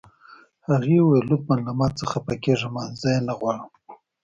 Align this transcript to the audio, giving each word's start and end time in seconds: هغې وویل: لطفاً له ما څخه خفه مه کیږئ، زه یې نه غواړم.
هغې 0.67 0.97
وویل: 1.01 1.25
لطفاً 1.31 1.55
له 1.65 1.71
ما 1.79 1.87
څخه 1.99 2.05
خفه 2.11 2.23
مه 2.29 2.35
کیږئ، 2.43 2.85
زه 2.99 3.07
یې 3.13 3.21
نه 3.27 3.33
غواړم. 3.39 3.69